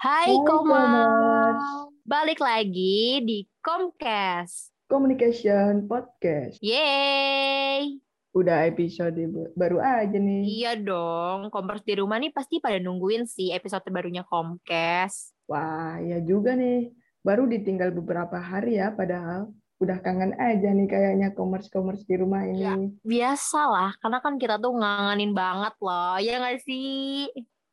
Hai. 0.00 0.32
Komers. 0.48 1.92
Balik 2.08 2.40
lagi 2.40 3.20
di 3.20 3.44
Comcast. 3.60 4.72
Communication 4.88 5.84
Podcast. 5.84 6.56
Yeay. 6.64 8.00
Udah 8.32 8.64
episode 8.64 9.20
baru 9.52 9.76
aja 9.76 10.16
nih. 10.16 10.64
Iya 10.64 10.80
dong, 10.80 11.52
Komers 11.52 11.84
di 11.84 12.00
rumah 12.00 12.16
nih 12.16 12.32
pasti 12.32 12.64
pada 12.64 12.80
nungguin 12.80 13.28
sih 13.28 13.52
episode 13.52 13.84
terbarunya 13.84 14.24
Comcast. 14.24 15.36
Wah, 15.44 16.00
ya 16.00 16.16
juga 16.24 16.56
nih. 16.56 16.96
Baru 17.20 17.44
ditinggal 17.44 17.92
beberapa 17.92 18.40
hari 18.40 18.80
ya, 18.80 18.96
padahal 18.96 19.52
udah 19.84 20.00
kangen 20.00 20.32
aja 20.40 20.72
nih 20.72 20.88
kayaknya 20.88 21.36
commerce-commerce 21.36 22.08
di 22.08 22.16
rumah 22.16 22.48
ini. 22.48 22.64
Ya. 22.64 22.72
Biasalah, 23.04 24.00
karena 24.00 24.24
kan 24.24 24.40
kita 24.40 24.56
tuh 24.56 24.80
ngangenin 24.80 25.36
banget 25.36 25.76
loh, 25.76 26.16
ya 26.16 26.40
nggak 26.40 26.64
sih? 26.64 27.28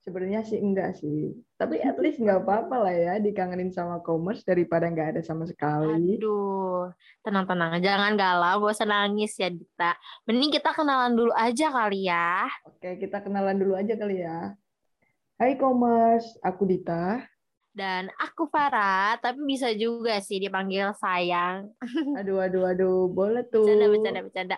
Sebenarnya 0.07 0.39
sih 0.47 0.55
enggak 0.55 0.95
sih. 1.03 1.35
Tapi 1.59 1.83
at 1.83 1.99
least 2.03 2.23
nggak 2.23 2.47
apa-apa 2.47 2.87
lah 2.87 2.95
ya 2.95 3.13
dikangenin 3.19 3.75
sama 3.75 3.99
commerce 3.99 4.47
daripada 4.47 4.87
nggak 4.87 5.19
ada 5.19 5.21
sama 5.21 5.43
sekali. 5.43 6.15
Aduh, 6.15 6.87
tenang-tenang, 7.27 7.83
jangan 7.83 8.15
galau, 8.15 8.63
gak 8.63 8.71
usah 8.79 8.87
nangis 8.87 9.35
ya 9.35 9.51
Dita. 9.51 9.99
Mending 10.23 10.55
kita 10.55 10.71
kenalan 10.71 11.11
dulu 11.11 11.35
aja 11.35 11.67
kali 11.67 12.07
ya. 12.07 12.47
Oke, 12.63 12.95
kita 13.03 13.19
kenalan 13.19 13.59
dulu 13.59 13.75
aja 13.75 13.99
kali 13.99 14.23
ya. 14.23 14.55
Hai 15.35 15.59
commerce, 15.59 16.39
aku 16.39 16.63
Dita. 16.63 17.27
Dan 17.77 18.09
aku 18.17 18.49
Farah, 18.49 19.21
tapi 19.21 19.45
bisa 19.45 19.69
juga 19.77 20.17
sih 20.17 20.41
dipanggil 20.41 20.97
sayang. 20.97 21.69
Aduh, 22.17 22.41
aduh, 22.41 22.73
aduh, 22.73 23.05
boleh 23.05 23.45
tuh. 23.45 23.69
Bercanda, 23.69 23.85
bercanda, 23.93 24.19
bercanda. 24.25 24.57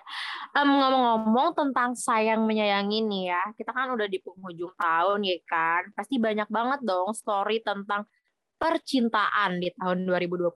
Em, 0.55 0.69
ngomong-ngomong 0.71 1.51
tentang 1.51 1.99
sayang 1.99 2.47
menyayangi 2.47 3.03
nih 3.03 3.23
ya, 3.35 3.43
kita 3.59 3.75
kan 3.75 3.91
udah 3.91 4.07
di 4.07 4.23
penghujung 4.23 4.71
tahun 4.79 5.19
ya 5.27 5.35
kan. 5.43 5.91
Pasti 5.91 6.15
banyak 6.15 6.47
banget 6.47 6.79
dong 6.87 7.11
story 7.11 7.59
tentang 7.59 8.07
percintaan 8.55 9.59
di 9.59 9.71
tahun 9.75 10.07
2021 10.07 10.55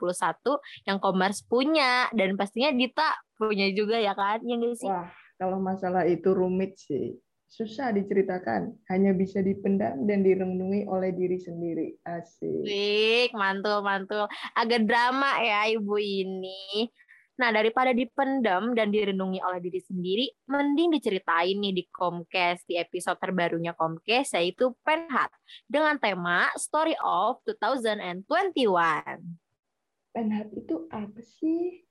yang 0.88 1.03
Komers 1.03 1.44
punya 1.44 2.08
dan 2.16 2.39
pastinya 2.39 2.72
Dita 2.72 3.11
punya 3.36 3.67
juga 3.75 4.00
ya 4.00 4.16
kan, 4.16 4.39
ya 4.48 4.55
nggak 4.55 4.75
sih? 4.80 4.88
Wah, 4.88 5.11
kalau 5.36 5.59
masalah 5.59 6.08
itu 6.08 6.31
rumit 6.31 6.80
sih. 6.80 7.20
Susah 7.54 7.94
diceritakan, 7.94 8.73
hanya 8.90 9.14
bisa 9.14 9.38
dipendam 9.46 10.09
dan 10.09 10.26
direnungi 10.26 10.90
oleh 10.90 11.14
diri 11.14 11.38
sendiri. 11.38 12.02
Asik. 12.02 12.66
Wih, 12.66 13.30
mantul, 13.38 13.86
mantul. 13.86 14.26
Agak 14.58 14.90
drama 14.90 15.38
ya 15.38 15.70
ibu 15.70 15.94
ini. 16.02 16.90
Nah, 17.38 17.54
daripada 17.54 17.94
dipendam 17.94 18.73
dan 18.73 18.90
direnungi 18.90 19.38
oleh 19.38 19.62
diri 19.62 19.78
sendiri, 19.86 20.26
mending 20.50 20.98
diceritain 20.98 21.54
nih 21.62 21.78
di 21.78 21.84
Comcast, 21.94 22.66
di 22.66 22.82
episode 22.82 23.22
terbarunya 23.22 23.78
Comcast, 23.78 24.34
yaitu 24.34 24.73
Penhat, 24.82 25.30
dengan 25.70 26.02
tema 26.02 26.50
Story 26.58 26.98
of 27.06 27.38
2021. 27.45 28.26
Penhat 30.10 30.50
itu 30.58 30.90
apa 30.90 31.22
sih? 31.22 31.86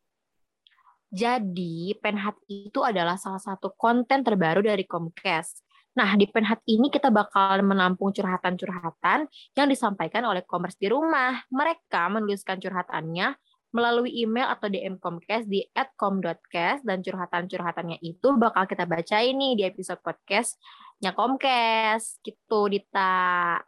Jadi, 1.13 1.93
Penhat 2.01 2.41
itu 2.49 2.81
adalah 2.81 3.21
salah 3.21 3.37
satu 3.37 3.77
konten 3.77 4.25
terbaru 4.25 4.65
dari 4.65 4.89
Comcast. 4.89 5.61
Nah, 5.93 6.17
di 6.17 6.25
Penhat 6.25 6.65
ini 6.65 6.89
kita 6.89 7.13
bakal 7.13 7.61
menampung 7.61 8.17
curhatan-curhatan 8.17 9.29
yang 9.29 9.69
disampaikan 9.69 10.25
oleh 10.25 10.41
Commerce 10.49 10.81
di 10.81 10.89
rumah. 10.89 11.45
Mereka 11.53 12.09
menuliskan 12.09 12.57
curhatannya 12.57 13.37
melalui 13.77 14.25
email 14.25 14.49
atau 14.57 14.73
DM 14.73 14.97
Comcast 14.97 15.45
di 15.53 15.61
@com.cast 15.77 16.81
dan 16.81 17.05
curhatan-curhatannya 17.05 18.01
itu 18.01 18.33
bakal 18.41 18.65
kita 18.65 18.89
bacain 18.89 19.37
nih 19.37 19.53
di 19.53 19.63
episode 19.69 20.01
podcastnya 20.01 21.13
Comcast. 21.13 22.25
Gitu, 22.25 22.61
Dita. 22.73 23.61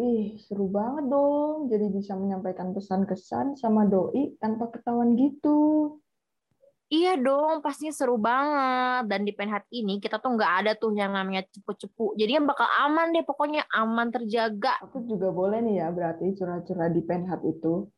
Ih, 0.00 0.40
seru 0.40 0.72
banget 0.72 1.12
dong. 1.12 1.68
Jadi 1.68 1.92
bisa 1.92 2.16
menyampaikan 2.16 2.72
pesan-kesan 2.72 3.60
sama 3.60 3.84
doi 3.84 4.32
tanpa 4.40 4.72
ketahuan 4.72 5.12
gitu. 5.12 6.00
Iya 6.88 7.20
dong, 7.20 7.60
pastinya 7.60 7.92
seru 7.92 8.16
banget. 8.16 9.12
Dan 9.12 9.28
di 9.28 9.36
Penhat 9.36 9.68
ini 9.68 10.00
kita 10.00 10.16
tuh 10.16 10.32
nggak 10.32 10.52
ada 10.64 10.72
tuh 10.72 10.96
yang 10.96 11.12
namanya 11.12 11.44
cepu-cepu. 11.44 12.16
Jadi 12.16 12.40
yang 12.40 12.48
bakal 12.48 12.64
aman 12.64 13.12
deh, 13.12 13.20
pokoknya 13.28 13.68
aman 13.76 14.08
terjaga. 14.08 14.80
Aku 14.88 15.04
juga 15.04 15.28
boleh 15.28 15.60
nih 15.60 15.84
ya 15.84 15.92
berarti 15.92 16.32
curhat-curhat 16.32 16.96
di 16.96 17.02
Penhat 17.04 17.44
itu. 17.44 17.92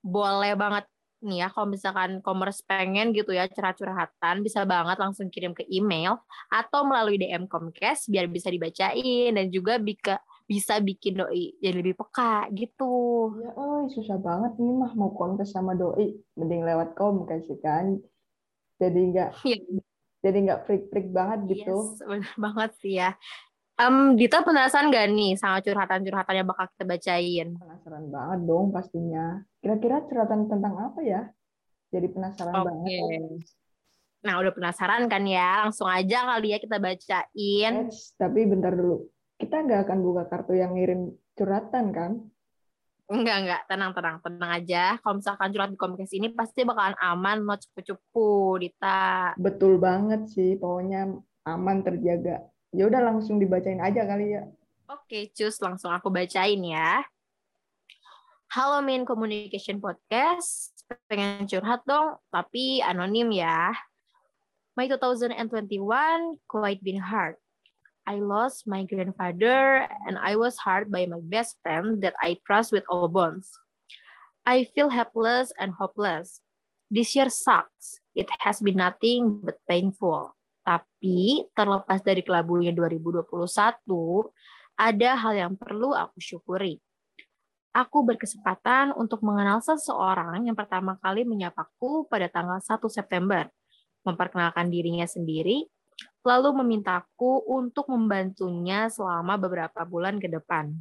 Boleh 0.00 0.56
banget 0.56 0.88
nih 1.20 1.44
ya, 1.44 1.48
kalau 1.52 1.68
misalkan 1.68 2.24
commerce 2.24 2.64
pengen 2.64 3.12
gitu 3.12 3.34
ya 3.36 3.44
curhat-curhatan, 3.44 4.40
bisa 4.40 4.64
banget 4.64 4.96
langsung 4.96 5.28
kirim 5.28 5.52
ke 5.52 5.68
email 5.68 6.16
atau 6.48 6.88
melalui 6.88 7.20
DM 7.20 7.44
Comcast 7.44 8.08
biar 8.08 8.24
bisa 8.30 8.48
dibacain 8.48 9.36
dan 9.36 9.52
juga 9.52 9.76
bisa 9.76 10.22
bisa 10.48 10.80
bikin 10.80 11.20
doi 11.20 11.52
jadi 11.60 11.84
lebih 11.84 12.00
peka 12.00 12.48
gitu. 12.56 13.28
Ya, 13.44 13.52
oi, 13.52 13.92
susah 13.92 14.16
banget 14.16 14.56
nih 14.56 14.72
mah 14.72 14.96
mau 14.96 15.12
kontes 15.12 15.52
sama 15.52 15.76
doi. 15.76 16.16
Mending 16.40 16.64
lewat 16.64 16.96
kom 16.96 17.28
kasih 17.28 17.60
kan. 17.60 18.00
Jadi 18.80 19.12
nggak 19.12 19.44
Iya, 19.44 19.60
jadi 20.24 20.36
nggak 20.48 20.60
freak-freak 20.64 21.12
banget 21.12 21.52
gitu. 21.52 21.76
Yes, 21.76 22.00
bener 22.00 22.32
banget 22.40 22.70
sih 22.80 22.96
ya. 22.96 23.12
Em, 23.78 24.18
Dita 24.18 24.42
penasaran 24.42 24.90
gak 24.90 25.06
nih 25.14 25.38
sama 25.38 25.62
curhatan-curhatan 25.62 26.34
yang 26.34 26.48
bakal 26.50 26.66
kita 26.74 26.82
bacain? 26.82 27.48
Penasaran 27.62 28.04
banget 28.10 28.40
dong 28.42 28.74
pastinya. 28.74 29.38
Kira-kira 29.62 30.02
curhatan 30.02 30.50
tentang 30.50 30.74
apa 30.74 30.98
ya? 31.06 31.30
Jadi 31.94 32.10
penasaran 32.10 32.58
Oke. 32.58 32.66
banget. 32.66 32.98
Nah, 34.26 34.34
udah 34.42 34.50
penasaran 34.50 35.06
kan 35.06 35.22
ya? 35.22 35.62
Langsung 35.62 35.86
aja 35.86 36.26
kali 36.26 36.50
ya 36.50 36.58
kita 36.58 36.82
bacain. 36.82 37.72
Eits, 37.86 38.18
tapi 38.18 38.50
bentar 38.50 38.74
dulu. 38.74 39.06
Kita 39.48 39.64
nggak 39.64 39.88
akan 39.88 39.98
buka 40.04 40.28
kartu 40.28 40.60
yang 40.60 40.76
ngirim 40.76 41.08
curhatan 41.32 41.88
kan? 41.88 42.20
Enggak, 43.08 43.36
enggak. 43.40 43.60
Tenang, 43.64 43.96
tenang. 43.96 44.16
Tenang 44.20 44.50
aja. 44.60 45.00
Kalau 45.00 45.16
misalkan 45.16 45.48
curhat 45.56 45.72
di 45.72 45.80
Comcast 45.80 46.12
ini 46.12 46.28
pasti 46.36 46.68
bakalan 46.68 46.92
aman, 47.00 47.40
no 47.48 47.56
cupu-cupu, 47.56 48.60
Dita. 48.60 49.32
Betul 49.40 49.80
banget 49.80 50.28
sih, 50.28 50.60
pokoknya 50.60 51.16
aman 51.48 51.80
terjaga. 51.80 52.44
Ya 52.76 52.92
udah 52.92 53.00
langsung 53.00 53.40
dibacain 53.40 53.80
aja 53.80 54.04
kali 54.04 54.36
ya. 54.36 54.44
Oke, 54.92 55.32
cus. 55.32 55.56
Langsung 55.64 55.96
aku 55.96 56.12
bacain 56.12 56.60
ya. 56.60 57.00
Halo 58.52 58.84
Min 58.84 59.08
Communication 59.08 59.80
Podcast. 59.80 60.76
Pengen 61.08 61.48
curhat 61.48 61.88
dong, 61.88 62.20
tapi 62.28 62.84
anonim 62.84 63.32
ya. 63.32 63.72
My 64.76 64.84
2021 64.84 65.40
quite 66.44 66.84
been 66.84 67.00
hard. 67.00 67.40
I 68.08 68.24
lost 68.24 68.64
my 68.64 68.88
grandfather 68.88 69.84
and 70.08 70.16
I 70.16 70.40
was 70.40 70.56
hurt 70.64 70.88
by 70.88 71.04
my 71.04 71.20
best 71.20 71.60
friend 71.60 72.00
that 72.00 72.16
I 72.16 72.40
trust 72.48 72.72
with 72.72 72.88
all 72.88 73.04
bonds. 73.12 73.52
I 74.48 74.64
feel 74.72 74.88
helpless 74.88 75.52
and 75.60 75.76
hopeless. 75.76 76.40
This 76.88 77.12
year 77.12 77.28
sucks. 77.28 78.00
It 78.16 78.32
has 78.40 78.64
been 78.64 78.80
nothing 78.80 79.44
but 79.44 79.60
painful. 79.68 80.32
Tapi 80.64 81.44
terlepas 81.52 82.00
dari 82.00 82.24
kelabunya 82.24 82.72
2021, 82.72 83.28
ada 84.80 85.10
hal 85.12 85.32
yang 85.36 85.52
perlu 85.52 85.92
aku 85.92 86.16
syukuri. 86.16 86.80
Aku 87.76 88.08
berkesempatan 88.08 88.96
untuk 88.96 89.20
mengenal 89.20 89.60
seseorang 89.60 90.48
yang 90.48 90.56
pertama 90.56 90.96
kali 91.04 91.28
menyapaku 91.28 92.08
pada 92.08 92.32
tanggal 92.32 92.56
1 92.56 92.72
September, 92.88 93.44
memperkenalkan 94.00 94.72
dirinya 94.72 95.04
sendiri, 95.04 95.68
lalu 96.28 96.60
memintaku 96.60 97.40
untuk 97.48 97.88
membantunya 97.88 98.92
selama 98.92 99.40
beberapa 99.40 99.80
bulan 99.88 100.20
ke 100.20 100.28
depan. 100.28 100.76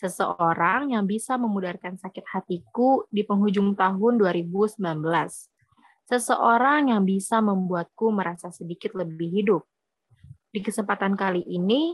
Seseorang 0.00 0.96
yang 0.96 1.04
bisa 1.04 1.36
memudarkan 1.36 2.00
sakit 2.00 2.24
hatiku 2.24 3.04
di 3.12 3.20
penghujung 3.20 3.76
tahun 3.76 4.16
2019. 4.16 4.80
Seseorang 6.08 6.88
yang 6.88 7.04
bisa 7.04 7.44
membuatku 7.44 8.08
merasa 8.16 8.48
sedikit 8.48 8.96
lebih 8.96 9.28
hidup. 9.28 9.62
Di 10.48 10.64
kesempatan 10.64 11.20
kali 11.20 11.44
ini, 11.44 11.92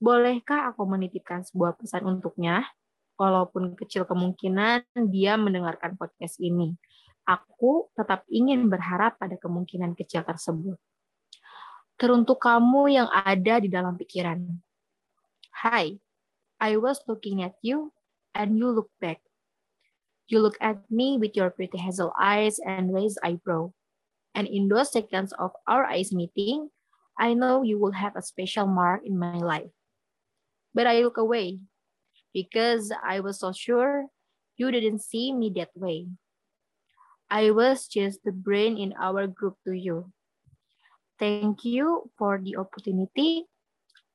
bolehkah 0.00 0.72
aku 0.72 0.88
menitipkan 0.88 1.44
sebuah 1.44 1.76
pesan 1.76 2.08
untuknya? 2.08 2.64
Walaupun 3.20 3.76
kecil 3.76 4.08
kemungkinan 4.08 5.12
dia 5.12 5.36
mendengarkan 5.36 6.00
podcast 6.00 6.40
ini. 6.40 6.72
Aku 7.28 7.92
tetap 7.92 8.24
ingin 8.32 8.72
berharap 8.72 9.20
pada 9.20 9.36
kemungkinan 9.36 9.92
kecil 9.92 10.24
tersebut. 10.24 10.80
Teruntuk 11.98 12.38
kamu 12.38 12.94
yang 12.94 13.10
ada 13.10 13.58
di 13.58 13.66
dalam 13.66 13.98
pikiran. 13.98 14.38
Hi, 15.66 15.98
I 16.62 16.78
was 16.78 17.02
looking 17.10 17.42
at 17.42 17.58
you 17.58 17.90
and 18.38 18.54
you 18.54 18.70
look 18.70 18.86
back. 19.02 19.18
You 20.30 20.38
look 20.38 20.54
at 20.62 20.78
me 20.94 21.18
with 21.18 21.34
your 21.34 21.50
pretty 21.50 21.74
hazel 21.74 22.14
eyes 22.14 22.62
and 22.62 22.94
raised 22.94 23.18
eyebrow. 23.26 23.74
And 24.30 24.46
in 24.46 24.70
those 24.70 24.94
seconds 24.94 25.34
of 25.42 25.50
our 25.66 25.90
eyes 25.90 26.14
meeting, 26.14 26.70
I 27.18 27.34
know 27.34 27.66
you 27.66 27.82
will 27.82 27.98
have 27.98 28.14
a 28.14 28.22
special 28.22 28.70
mark 28.70 29.02
in 29.02 29.18
my 29.18 29.42
life. 29.42 29.74
But 30.70 30.86
I 30.86 31.02
look 31.02 31.18
away 31.18 31.58
because 32.30 32.94
I 32.94 33.18
was 33.18 33.42
so 33.42 33.50
sure 33.50 34.06
you 34.54 34.70
didn't 34.70 35.02
see 35.02 35.34
me 35.34 35.50
that 35.58 35.74
way. 35.74 36.06
I 37.26 37.50
was 37.50 37.90
just 37.90 38.22
the 38.22 38.30
brain 38.30 38.78
in 38.78 38.94
our 38.94 39.26
group 39.26 39.58
to 39.66 39.74
you. 39.74 40.14
Thank 41.18 41.66
you 41.66 42.06
for 42.14 42.38
the 42.38 42.54
opportunity. 42.62 43.50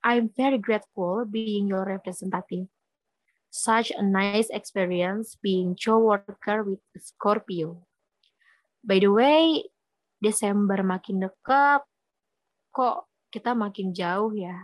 I'm 0.04 0.32
very 0.32 0.56
grateful 0.56 1.28
being 1.28 1.68
your 1.68 1.84
representative. 1.84 2.72
Such 3.52 3.92
a 3.92 4.02
nice 4.02 4.48
experience 4.50 5.36
being 5.36 5.76
co-worker 5.76 6.64
with 6.64 6.80
Scorpio. 6.96 7.84
By 8.84 9.04
the 9.04 9.12
way, 9.12 9.68
Desember 10.24 10.80
makin 10.80 11.28
dekat, 11.28 11.84
kok 12.72 13.12
kita 13.32 13.52
makin 13.52 13.92
jauh 13.92 14.32
ya? 14.32 14.56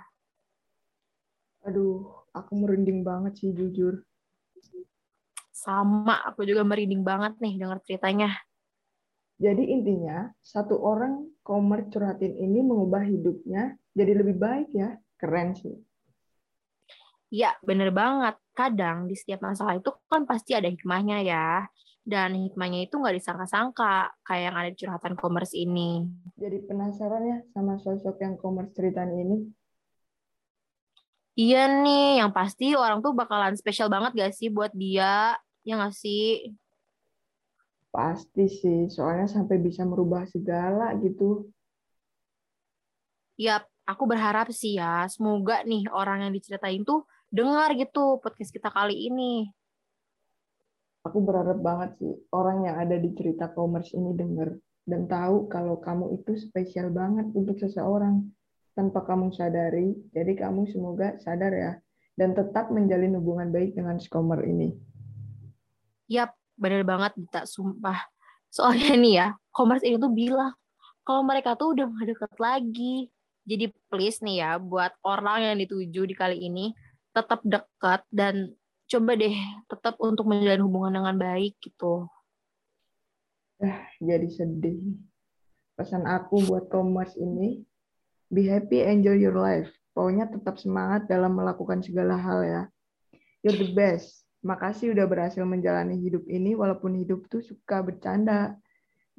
Aduh, 1.68 2.08
aku 2.32 2.56
merinding 2.56 3.04
banget 3.04 3.36
sih 3.36 3.52
jujur. 3.52 4.08
Sama, 5.52 6.24
aku 6.24 6.48
juga 6.48 6.64
merinding 6.64 7.04
banget 7.04 7.36
nih 7.44 7.60
dengar 7.60 7.84
ceritanya. 7.84 8.32
Jadi 9.40 9.72
intinya, 9.72 10.28
satu 10.44 10.76
orang 10.84 11.24
komer 11.48 11.88
curhatin 11.88 12.36
ini 12.36 12.60
mengubah 12.60 13.08
hidupnya 13.08 13.80
jadi 13.96 14.20
lebih 14.20 14.36
baik 14.36 14.70
ya. 14.76 15.00
Keren 15.16 15.56
sih. 15.56 15.76
Ya, 17.32 17.56
bener 17.64 17.96
banget. 17.96 18.36
Kadang 18.52 19.08
di 19.08 19.16
setiap 19.16 19.48
masalah 19.48 19.80
itu 19.80 19.96
kan 20.12 20.28
pasti 20.28 20.60
ada 20.60 20.68
hikmahnya 20.68 21.24
ya. 21.24 21.68
Dan 22.04 22.36
hikmahnya 22.36 22.90
itu 22.90 23.00
nggak 23.00 23.16
disangka-sangka, 23.16 24.12
kayak 24.28 24.44
yang 24.52 24.56
ada 24.60 24.70
di 24.74 24.78
curhatan 24.80 25.14
commerce 25.16 25.56
ini. 25.56 26.04
Jadi 26.36 26.58
penasaran 26.68 27.24
ya 27.24 27.38
sama 27.56 27.80
sosok 27.80 28.20
yang 28.20 28.36
commerce 28.36 28.76
ceritaan 28.76 29.14
ini? 29.14 29.38
Iya 31.40 31.72
nih, 31.72 32.20
yang 32.20 32.36
pasti 32.36 32.76
orang 32.76 33.00
tuh 33.00 33.16
bakalan 33.16 33.56
spesial 33.56 33.88
banget 33.88 34.12
gak 34.12 34.34
sih 34.36 34.52
buat 34.52 34.76
dia? 34.76 35.40
Ya 35.64 35.74
nggak 35.80 35.96
sih? 35.96 36.52
Pasti 37.90 38.46
sih, 38.46 38.86
soalnya 38.88 39.26
sampai 39.26 39.58
bisa 39.58 39.82
merubah 39.82 40.26
segala 40.30 40.94
gitu. 41.02 41.50
Yap, 43.42 43.66
aku 43.90 44.04
berharap 44.06 44.54
sih 44.54 44.78
ya, 44.78 45.10
semoga 45.10 45.66
nih 45.66 45.90
orang 45.90 46.28
yang 46.28 46.34
diceritain 46.36 46.86
tuh 46.86 47.10
dengar 47.34 47.74
gitu 47.74 48.22
podcast 48.22 48.54
kita 48.54 48.70
kali 48.70 49.10
ini. 49.10 49.50
Aku 51.08 51.24
berharap 51.24 51.58
banget 51.64 51.96
sih 51.98 52.14
orang 52.36 52.68
yang 52.68 52.76
ada 52.78 53.00
di 53.00 53.10
cerita 53.16 53.50
commerce 53.56 53.96
ini 53.96 54.14
denger 54.14 54.60
dan 54.84 55.08
tahu 55.08 55.48
kalau 55.48 55.80
kamu 55.80 56.20
itu 56.20 56.36
spesial 56.36 56.92
banget 56.92 57.32
untuk 57.32 57.56
seseorang 57.58 58.28
tanpa 58.76 59.08
kamu 59.08 59.32
sadari. 59.32 59.96
Jadi 60.12 60.34
kamu 60.36 60.68
semoga 60.68 61.16
sadar 61.24 61.54
ya 61.56 61.72
dan 62.20 62.36
tetap 62.36 62.68
menjalin 62.76 63.16
hubungan 63.16 63.48
baik 63.48 63.80
dengan 63.80 63.96
skomer 63.96 64.44
ini. 64.44 64.76
Yap, 66.12 66.36
bener 66.60 66.84
banget 66.84 67.16
Dita, 67.16 67.48
sumpah. 67.48 67.98
Soalnya 68.52 68.94
nih 69.04 69.14
ya, 69.16 69.28
commerce 69.56 69.88
ini 69.88 69.96
tuh 69.96 70.12
bilang 70.12 70.54
kalau 71.08 71.26
mereka 71.26 71.58
tuh 71.58 71.74
udah 71.74 71.90
gak 71.90 72.08
deket 72.14 72.34
lagi. 72.38 72.96
Jadi 73.50 73.66
please 73.90 74.22
nih 74.22 74.46
ya, 74.46 74.52
buat 74.62 74.94
orang 75.02 75.42
yang 75.42 75.56
dituju 75.58 76.06
di 76.06 76.14
kali 76.14 76.38
ini, 76.38 76.70
tetap 77.10 77.42
dekat 77.42 78.06
dan 78.14 78.54
coba 78.90 79.18
deh 79.18 79.34
tetap 79.70 79.98
untuk 79.98 80.30
menjalin 80.30 80.62
hubungan 80.62 81.02
dengan 81.02 81.16
baik 81.18 81.58
gitu. 81.58 82.06
Ah, 83.58 83.90
jadi 83.98 84.30
sedih. 84.30 85.02
Pesan 85.74 86.06
aku 86.06 86.46
buat 86.46 86.70
commerce 86.70 87.18
ini, 87.18 87.66
be 88.30 88.46
happy, 88.46 88.86
enjoy 88.86 89.18
your 89.18 89.34
life. 89.34 89.70
Pokoknya 89.98 90.30
tetap 90.30 90.62
semangat 90.62 91.10
dalam 91.10 91.34
melakukan 91.34 91.82
segala 91.82 92.22
hal 92.22 92.40
ya. 92.46 92.62
You're 93.42 93.58
the 93.58 93.74
best. 93.74 94.29
Makasih 94.40 94.96
udah 94.96 95.06
berhasil 95.10 95.44
menjalani 95.44 96.00
hidup 96.00 96.24
ini 96.32 96.56
walaupun 96.56 96.96
hidup 96.96 97.28
tuh 97.28 97.44
suka 97.44 97.84
bercanda 97.84 98.56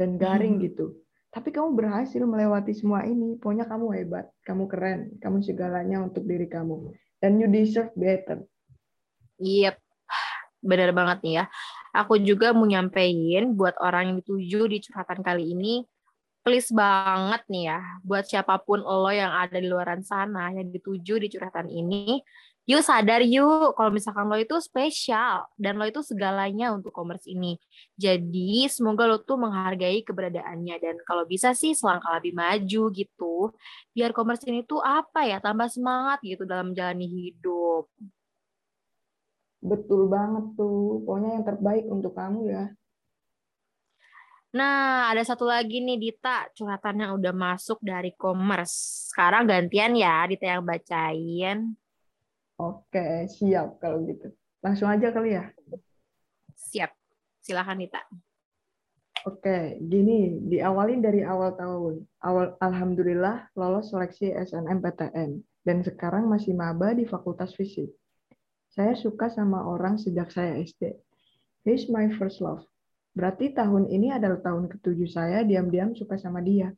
dan 0.00 0.16
garing 0.16 0.56
hmm. 0.56 0.64
gitu. 0.68 0.86
Tapi 1.30 1.54
kamu 1.54 1.76
berhasil 1.76 2.22
melewati 2.24 2.74
semua 2.74 3.06
ini. 3.06 3.38
Pokoknya 3.38 3.68
kamu 3.68 3.86
hebat, 3.94 4.26
kamu 4.42 4.64
keren, 4.66 5.00
kamu 5.22 5.44
segalanya 5.46 6.02
untuk 6.02 6.26
diri 6.26 6.50
kamu 6.50 6.90
and 7.20 7.40
you 7.40 7.48
deserve 7.48 7.92
better. 7.96 8.44
Yep, 9.40 9.80
benar 10.60 10.90
banget 10.92 11.18
nih 11.24 11.34
ya. 11.40 11.44
Aku 11.96 12.20
juga 12.20 12.52
mau 12.52 12.68
nyampein 12.68 13.56
buat 13.56 13.74
orang 13.80 14.12
yang 14.12 14.16
dituju 14.22 14.60
di 14.68 14.78
curhatan 14.84 15.24
kali 15.24 15.52
ini, 15.56 15.82
please 16.44 16.70
banget 16.70 17.42
nih 17.50 17.64
ya, 17.72 17.80
buat 18.04 18.24
siapa 18.28 18.62
pun 18.62 18.80
lo 18.84 19.10
yang 19.10 19.32
ada 19.32 19.58
di 19.58 19.66
luaran 19.66 20.04
sana 20.04 20.54
yang 20.54 20.70
dituju 20.70 21.18
di 21.18 21.28
curhatan 21.28 21.66
ini, 21.66 22.22
yuk 22.68 22.84
sadar 22.84 23.24
yuk 23.24 23.74
kalau 23.74 23.90
misalkan 23.92 24.28
lo 24.28 24.36
itu 24.36 24.56
spesial 24.60 25.48
dan 25.56 25.80
lo 25.80 25.84
itu 25.88 26.04
segalanya 26.04 26.72
untuk 26.74 26.92
commerce 26.92 27.24
ini. 27.28 27.56
Jadi 27.96 28.68
semoga 28.68 29.08
lo 29.08 29.22
tuh 29.22 29.40
menghargai 29.40 30.04
keberadaannya 30.04 30.76
dan 30.80 30.96
kalau 31.08 31.24
bisa 31.24 31.56
sih 31.56 31.72
selangkah 31.72 32.20
lebih 32.20 32.36
maju 32.36 32.82
gitu. 32.92 33.34
Biar 33.96 34.12
commerce 34.12 34.44
ini 34.46 34.64
tuh 34.64 34.84
apa 34.84 35.24
ya 35.26 35.40
tambah 35.40 35.66
semangat 35.72 36.20
gitu 36.24 36.44
dalam 36.44 36.72
menjalani 36.72 37.06
hidup. 37.08 37.88
Betul 39.60 40.08
banget 40.08 40.56
tuh. 40.56 41.04
Pokoknya 41.04 41.40
yang 41.40 41.44
terbaik 41.44 41.84
untuk 41.88 42.16
kamu 42.16 42.40
ya. 42.48 42.64
Nah, 44.50 45.06
ada 45.14 45.22
satu 45.22 45.46
lagi 45.46 45.78
nih 45.78 45.94
Dita, 45.94 46.50
curhatan 46.58 46.98
yang 46.98 47.12
udah 47.14 47.30
masuk 47.30 47.78
dari 47.86 48.10
commerce. 48.18 49.06
Sekarang 49.14 49.46
gantian 49.46 49.94
ya 49.94 50.26
Dita 50.26 50.58
yang 50.58 50.66
bacain. 50.66 51.78
Oke, 52.60 53.24
siap 53.32 53.80
kalau 53.80 54.04
gitu. 54.04 54.28
Langsung 54.60 54.92
aja 54.92 55.08
kali 55.08 55.32
ya? 55.32 55.48
Siap. 56.52 56.92
Silahkan, 57.40 57.80
Nita. 57.80 58.04
Oke, 59.24 59.80
gini, 59.80 60.44
diawali 60.48 61.00
dari 61.00 61.24
awal 61.24 61.56
tahun. 61.56 62.04
Awal 62.20 62.56
Alhamdulillah 62.60 63.52
lolos 63.56 63.92
seleksi 63.92 64.32
SNMPTN 64.32 65.40
dan 65.64 65.78
sekarang 65.84 66.28
masih 66.28 66.52
maba 66.52 66.92
di 66.92 67.08
Fakultas 67.08 67.56
Fisik. 67.56 67.92
Saya 68.72 68.92
suka 68.96 69.32
sama 69.32 69.64
orang 69.64 69.96
sejak 69.96 70.28
saya 70.28 70.60
SD. 70.60 70.96
He's 71.64 71.88
my 71.88 72.12
first 72.16 72.44
love. 72.44 72.64
Berarti 73.12 73.52
tahun 73.52 73.88
ini 73.92 74.12
adalah 74.12 74.40
tahun 74.40 74.72
ketujuh 74.72 75.08
saya 75.08 75.44
diam-diam 75.44 75.92
suka 75.92 76.16
sama 76.16 76.40
dia. 76.40 76.72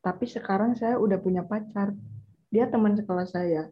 Tapi 0.00 0.24
sekarang 0.28 0.76
saya 0.76 0.96
udah 0.96 1.20
punya 1.20 1.44
pacar. 1.44 1.92
Dia 2.48 2.72
teman 2.72 2.96
sekolah 2.96 3.26
saya 3.28 3.68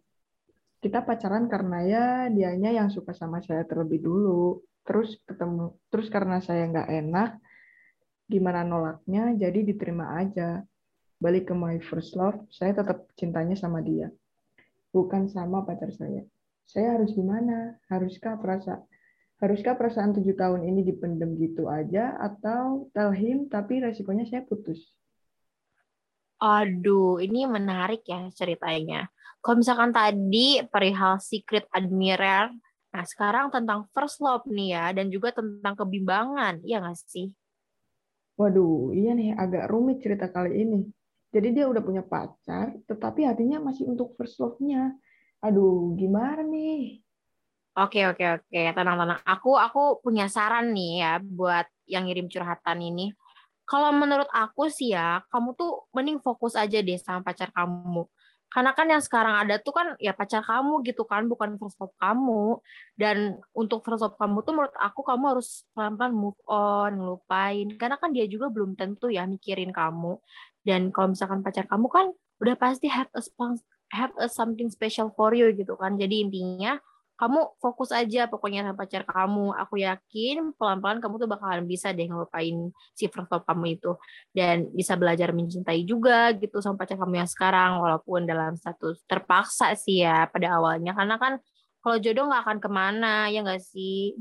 kita 0.84 1.00
pacaran 1.00 1.48
karena 1.48 1.78
ya 1.88 2.06
dianya 2.28 2.76
yang 2.76 2.92
suka 2.92 3.16
sama 3.16 3.40
saya 3.40 3.64
terlebih 3.64 4.04
dulu. 4.04 4.60
Terus 4.84 5.16
ketemu 5.24 5.72
terus 5.88 6.12
karena 6.12 6.44
saya 6.44 6.68
nggak 6.68 6.88
enak 6.92 7.30
gimana 8.28 8.60
nolaknya 8.68 9.32
jadi 9.32 9.64
diterima 9.64 10.20
aja. 10.20 10.60
Balik 11.16 11.48
ke 11.48 11.54
my 11.56 11.80
first 11.88 12.12
love 12.12 12.36
saya 12.52 12.76
tetap 12.76 13.08
cintanya 13.16 13.56
sama 13.56 13.80
dia. 13.80 14.12
Bukan 14.92 15.32
sama 15.32 15.64
pacar 15.64 15.88
saya. 15.96 16.20
Saya 16.68 17.00
harus 17.00 17.16
gimana? 17.16 17.80
Haruskah 17.88 18.36
perasaan 18.36 18.84
haruskah 19.42 19.74
perasaan 19.74 20.14
tujuh 20.14 20.36
tahun 20.38 20.68
ini 20.68 20.86
dipendem 20.88 21.36
gitu 21.36 21.66
aja 21.66 22.16
atau 22.16 22.88
tell 22.96 23.12
him 23.12 23.50
tapi 23.50 23.82
resikonya 23.82 24.24
saya 24.24 24.46
putus 24.46 24.80
Aduh, 26.42 27.22
ini 27.22 27.46
menarik 27.46 28.02
ya 28.06 28.26
ceritanya. 28.34 29.06
Kalau 29.44 29.60
misalkan 29.60 29.92
tadi 29.92 30.64
perihal 30.66 31.20
Secret 31.20 31.68
Admirer, 31.70 32.48
nah 32.90 33.04
sekarang 33.04 33.52
tentang 33.52 33.86
First 33.92 34.24
Love 34.24 34.48
nih 34.48 34.68
ya, 34.72 34.84
dan 34.96 35.12
juga 35.12 35.36
tentang 35.36 35.76
kebimbangan, 35.76 36.64
iya 36.64 36.80
nggak 36.80 36.96
sih? 36.96 37.28
Waduh, 38.34 38.90
iya 38.96 39.14
nih 39.14 39.36
agak 39.36 39.70
rumit 39.70 40.02
cerita 40.02 40.26
kali 40.26 40.64
ini. 40.66 40.80
Jadi 41.34 41.48
dia 41.50 41.66
udah 41.66 41.82
punya 41.82 42.02
pacar, 42.02 42.74
tetapi 42.86 43.26
hatinya 43.26 43.58
masih 43.62 43.90
untuk 43.90 44.14
first 44.14 44.38
love-nya. 44.38 44.94
Aduh, 45.42 45.94
gimana 45.98 46.46
nih? 46.46 47.02
Oke, 47.74 48.06
oke, 48.06 48.22
oke. 48.38 48.60
Tenang-tenang. 48.70 49.18
Aku 49.26 49.58
aku 49.58 49.98
punya 49.98 50.30
saran 50.30 50.70
nih 50.70 51.02
ya 51.02 51.12
buat 51.18 51.66
yang 51.90 52.06
ngirim 52.06 52.30
curhatan 52.30 52.78
ini. 52.78 53.10
Kalau 53.64 53.90
menurut 53.96 54.28
aku 54.28 54.68
sih 54.68 54.92
ya, 54.92 55.24
kamu 55.32 55.56
tuh 55.56 55.88
mending 55.96 56.20
fokus 56.20 56.52
aja 56.54 56.78
deh 56.84 57.00
sama 57.00 57.24
pacar 57.24 57.48
kamu. 57.52 58.04
Karena 58.54 58.70
kan 58.70 58.86
yang 58.86 59.02
sekarang 59.02 59.34
ada 59.34 59.58
tuh 59.58 59.74
kan 59.74 59.98
ya 59.98 60.14
pacar 60.14 60.38
kamu 60.46 60.86
gitu 60.86 61.02
kan 61.02 61.26
bukan 61.26 61.58
first 61.58 61.74
love 61.82 61.90
kamu. 61.98 62.62
Dan 62.94 63.42
untuk 63.50 63.82
first 63.82 64.06
love 64.06 64.14
kamu 64.14 64.46
tuh 64.46 64.52
menurut 64.54 64.74
aku 64.78 65.02
kamu 65.02 65.24
harus 65.34 65.66
pelan-pelan 65.74 66.14
move 66.14 66.38
on 66.46 66.94
ngelupain. 66.94 67.66
Karena 67.74 67.96
kan 67.98 68.14
dia 68.14 68.30
juga 68.30 68.52
belum 68.54 68.78
tentu 68.78 69.10
ya 69.10 69.26
mikirin 69.26 69.74
kamu. 69.74 70.22
Dan 70.62 70.94
kalau 70.94 71.16
misalkan 71.16 71.42
pacar 71.42 71.66
kamu 71.66 71.90
kan 71.90 72.06
udah 72.38 72.54
pasti 72.54 72.86
have 72.86 73.10
a 73.18 73.22
have 73.90 74.14
a 74.22 74.30
something 74.30 74.70
special 74.70 75.10
for 75.18 75.34
you 75.34 75.50
gitu 75.50 75.74
kan. 75.74 75.98
Jadi 75.98 76.22
intinya 76.22 76.78
kamu 77.14 77.58
fokus 77.62 77.94
aja 77.94 78.26
pokoknya 78.26 78.66
sama 78.66 78.74
pacar 78.74 79.06
kamu. 79.06 79.54
Aku 79.62 79.78
yakin 79.78 80.50
pelan-pelan 80.58 80.98
kamu 80.98 81.14
tuh 81.22 81.30
bakalan 81.30 81.62
bisa 81.62 81.94
deh 81.94 82.10
ngelupain 82.10 82.74
si 82.90 83.06
first 83.06 83.30
love 83.30 83.46
kamu 83.46 83.78
itu. 83.78 83.94
Dan 84.34 84.74
bisa 84.74 84.98
belajar 84.98 85.30
mencintai 85.30 85.86
juga 85.86 86.34
gitu 86.34 86.58
sama 86.58 86.82
pacar 86.82 86.98
kamu 86.98 87.22
yang 87.22 87.30
sekarang. 87.30 87.78
Walaupun 87.78 88.26
dalam 88.26 88.58
status 88.58 89.06
terpaksa 89.06 89.78
sih 89.78 90.02
ya 90.02 90.26
pada 90.26 90.58
awalnya. 90.58 90.90
Karena 90.90 91.14
kan 91.14 91.38
kalau 91.78 91.96
jodoh 92.02 92.26
nggak 92.26 92.42
akan 92.48 92.58
ke 92.58 92.70
mana, 92.72 93.14
ya 93.30 93.46
nggak 93.46 93.62
sih? 93.62 94.18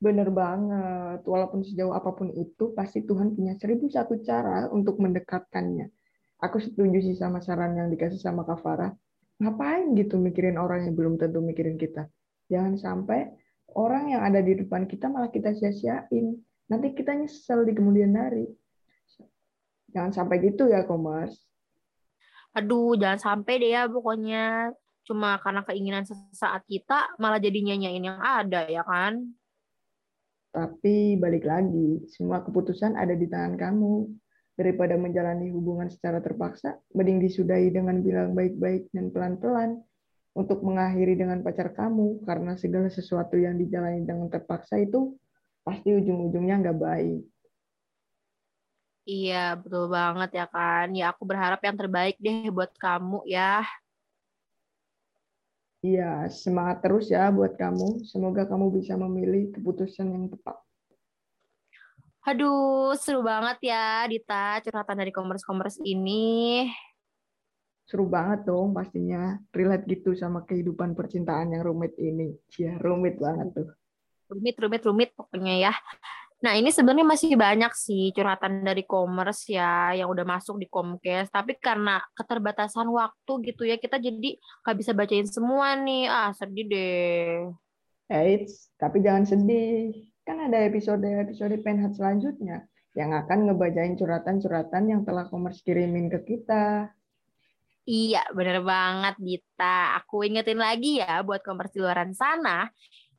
Bener 0.00 0.32
banget. 0.32 1.20
Walaupun 1.28 1.60
sejauh 1.60 1.92
apa 1.92 2.08
pun 2.16 2.32
itu, 2.32 2.72
pasti 2.72 3.04
Tuhan 3.04 3.36
punya 3.36 3.52
seribu 3.60 3.92
satu 3.92 4.16
cara 4.24 4.72
untuk 4.72 4.96
mendekatkannya. 4.96 5.92
Aku 6.42 6.56
setuju 6.58 6.98
sih 7.04 7.14
sama 7.14 7.38
saran 7.44 7.76
yang 7.76 7.92
dikasih 7.92 8.18
sama 8.18 8.42
Kak 8.42 8.64
Farah 8.64 8.90
ngapain 9.42 9.90
gitu 9.98 10.22
mikirin 10.22 10.54
orang 10.54 10.86
yang 10.86 10.94
belum 10.94 11.18
tentu 11.18 11.42
mikirin 11.42 11.74
kita 11.74 12.06
Jangan 12.52 12.76
sampai 12.76 13.32
orang 13.72 14.12
yang 14.12 14.20
ada 14.20 14.44
di 14.44 14.52
depan 14.60 14.84
kita 14.84 15.08
malah 15.08 15.32
kita 15.32 15.56
sia-siain. 15.56 16.36
Nanti 16.68 16.92
kita 16.92 17.16
nyesel 17.16 17.64
di 17.64 17.72
kemudian 17.72 18.12
hari. 18.12 18.44
Jangan 19.92 20.12
sampai 20.12 20.36
gitu 20.44 20.68
ya, 20.68 20.84
Komers. 20.84 21.36
Aduh, 22.52 22.92
jangan 23.00 23.20
sampai 23.20 23.56
deh 23.56 23.72
ya 23.72 23.88
pokoknya. 23.88 24.76
Cuma 25.08 25.40
karena 25.40 25.64
keinginan 25.64 26.04
sesaat 26.04 26.68
kita 26.68 27.16
malah 27.16 27.40
jadi 27.40 27.56
nyanyain 27.64 28.04
yang 28.04 28.20
ada 28.20 28.68
ya 28.68 28.84
kan? 28.84 29.32
Tapi 30.52 31.16
balik 31.16 31.48
lagi, 31.48 32.04
semua 32.12 32.44
keputusan 32.44 32.92
ada 32.92 33.16
di 33.16 33.24
tangan 33.24 33.56
kamu. 33.56 34.12
Daripada 34.52 35.00
menjalani 35.00 35.48
hubungan 35.48 35.88
secara 35.88 36.20
terpaksa, 36.20 36.76
mending 36.92 37.24
disudahi 37.24 37.72
dengan 37.72 38.04
bilang 38.04 38.36
baik-baik 38.36 38.92
dan 38.92 39.08
pelan-pelan 39.08 39.80
untuk 40.36 40.60
mengakhiri 40.60 41.16
dengan 41.16 41.40
pacar 41.40 41.72
kamu, 41.72 42.24
karena 42.28 42.56
segala 42.56 42.88
sesuatu 42.92 43.36
yang 43.40 43.56
dijalani 43.56 44.04
dengan 44.04 44.28
terpaksa 44.28 44.80
itu 44.80 45.16
pasti 45.64 45.92
ujung-ujungnya 45.96 46.60
nggak 46.68 46.78
baik. 46.78 47.22
Iya, 49.02 49.58
betul 49.58 49.90
banget 49.90 50.30
ya 50.38 50.46
kan. 50.46 50.86
Ya 50.94 51.10
aku 51.10 51.22
berharap 51.26 51.58
yang 51.66 51.74
terbaik 51.74 52.16
deh 52.22 52.46
buat 52.54 52.70
kamu 52.78 53.26
ya. 53.26 53.66
Iya, 55.82 56.30
semangat 56.30 56.86
terus 56.86 57.10
ya 57.10 57.26
buat 57.34 57.58
kamu. 57.58 58.06
Semoga 58.06 58.46
kamu 58.46 58.70
bisa 58.78 58.94
memilih 58.94 59.50
keputusan 59.50 60.06
yang 60.14 60.30
tepat. 60.30 60.54
Aduh, 62.22 62.94
seru 62.94 63.26
banget 63.26 63.74
ya 63.74 64.06
Dita 64.06 64.62
curhatan 64.62 64.94
dari 65.02 65.10
komers-komers 65.10 65.82
ini. 65.82 66.70
Seru 67.82 68.06
banget 68.06 68.46
dong 68.46 68.70
pastinya. 68.70 69.34
Relate 69.50 69.90
gitu 69.90 70.14
sama 70.14 70.46
kehidupan 70.46 70.94
percintaan 70.94 71.50
yang 71.50 71.66
rumit 71.66 71.98
ini. 71.98 72.30
Iya, 72.54 72.78
rumit 72.78 73.18
banget 73.18 73.50
tuh. 73.58 73.68
Rumit, 74.30 74.54
rumit, 74.54 74.82
rumit 74.86 75.10
pokoknya 75.18 75.54
ya. 75.66 75.74
Nah, 76.42 76.58
ini 76.58 76.70
sebenarnya 76.70 77.06
masih 77.06 77.38
banyak 77.38 77.70
sih 77.74 78.10
curhatan 78.14 78.66
dari 78.66 78.82
commerce 78.86 79.46
ya 79.50 79.94
yang 79.94 80.10
udah 80.10 80.26
masuk 80.26 80.58
di 80.58 80.66
Comcast, 80.66 81.30
tapi 81.30 81.54
karena 81.54 82.02
keterbatasan 82.18 82.90
waktu 82.90 83.32
gitu 83.46 83.62
ya, 83.62 83.78
kita 83.78 84.02
jadi 84.02 84.38
nggak 84.66 84.76
bisa 84.78 84.90
bacain 84.90 85.26
semua 85.26 85.78
nih. 85.78 86.10
Ah, 86.10 86.34
sedih 86.34 86.66
deh. 86.66 87.46
Eits, 88.10 88.74
tapi 88.74 89.02
jangan 89.02 89.22
sedih. 89.22 90.11
Kan 90.22 90.38
ada 90.38 90.58
episode-episode 90.62 91.58
penhat 91.66 91.98
selanjutnya 91.98 92.70
yang 92.94 93.16
akan 93.16 93.48
ngebacain 93.48 93.96
curhatan-curhatan 93.96 94.84
yang 94.86 95.00
telah 95.02 95.26
commerce 95.26 95.64
kirimin 95.64 96.12
ke 96.12 96.22
kita. 96.22 96.92
Iya, 97.82 98.22
bener 98.30 98.62
banget, 98.62 99.18
Dita. 99.18 99.98
Aku 99.98 100.22
ingetin 100.22 100.62
lagi 100.62 101.02
ya 101.02 101.26
buat 101.26 101.42
commerce 101.42 101.74
di 101.74 101.82
luar 101.82 102.06
sana 102.14 102.70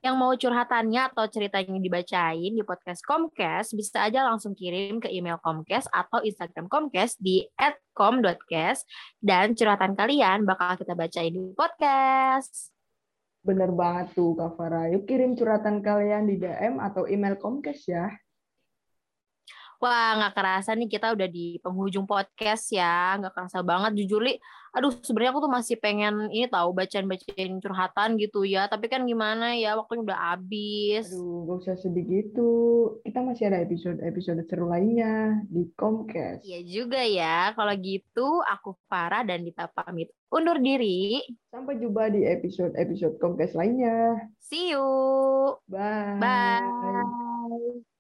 yang 0.04 0.20
mau 0.20 0.36
curhatannya 0.36 1.16
atau 1.16 1.32
ceritanya 1.32 1.80
dibacain 1.80 2.52
di 2.52 2.64
podcast 2.68 3.00
Comcast, 3.08 3.72
bisa 3.72 4.04
aja 4.04 4.28
langsung 4.28 4.52
kirim 4.52 5.00
ke 5.00 5.08
email 5.08 5.40
Comcast 5.40 5.88
atau 5.96 6.20
Instagram 6.20 6.68
Comcast 6.68 7.24
di 7.24 7.48
@com.cast 7.96 8.84
dan 9.24 9.56
curhatan 9.56 9.96
kalian 9.96 10.44
bakal 10.44 10.76
kita 10.76 10.92
bacain 10.92 11.32
di 11.32 11.56
podcast. 11.56 12.73
Bener 13.44 13.76
banget 13.76 14.16
tuh 14.16 14.40
Kak 14.40 14.56
Farah. 14.56 14.88
Yuk 14.88 15.04
kirim 15.04 15.36
curhatan 15.36 15.84
kalian 15.84 16.32
di 16.32 16.40
DM 16.40 16.80
atau 16.80 17.04
email 17.12 17.36
Comcast 17.36 17.92
ya. 17.92 18.08
Wah, 19.82 20.20
nggak 20.20 20.34
kerasa 20.36 20.76
nih 20.78 20.90
kita 20.90 21.14
udah 21.14 21.28
di 21.30 21.58
penghujung 21.62 22.06
podcast 22.06 22.70
ya. 22.74 23.18
Nggak 23.20 23.34
kerasa 23.34 23.60
banget, 23.62 23.92
jujur, 24.04 24.22
Li. 24.22 24.38
Aduh, 24.74 24.90
sebenarnya 24.90 25.38
aku 25.38 25.46
tuh 25.46 25.54
masih 25.54 25.78
pengen 25.78 26.34
ini 26.34 26.50
tahu 26.50 26.74
bacaan-bacaan 26.74 27.62
curhatan 27.62 28.10
gitu 28.18 28.42
ya. 28.42 28.66
Tapi 28.66 28.90
kan 28.90 29.06
gimana 29.06 29.54
ya, 29.54 29.78
waktunya 29.78 30.02
udah 30.02 30.20
habis. 30.34 31.14
Aduh, 31.14 31.46
gak 31.46 31.58
usah 31.62 31.76
sedih 31.78 32.06
gitu. 32.10 32.52
Kita 33.06 33.22
masih 33.22 33.54
ada 33.54 33.62
episode-episode 33.62 34.42
seru 34.50 34.66
lainnya 34.66 35.46
di 35.46 35.70
Comcast. 35.78 36.42
Iya 36.42 36.66
juga 36.66 37.06
ya. 37.06 37.54
Kalau 37.54 37.74
gitu, 37.78 38.42
aku 38.42 38.74
Farah 38.90 39.22
dan 39.22 39.46
Dita 39.46 39.70
pamit 39.70 40.10
undur 40.34 40.58
diri. 40.58 41.22
Sampai 41.54 41.78
jumpa 41.78 42.10
di 42.10 42.26
episode-episode 42.26 43.22
Comcast 43.22 43.54
lainnya. 43.54 44.26
See 44.42 44.74
you. 44.74 44.90
Bye. 45.70 46.18
Bye. 46.18 47.93